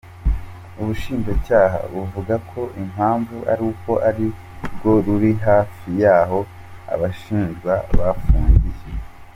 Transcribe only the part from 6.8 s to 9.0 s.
abashinjwa bafungiye.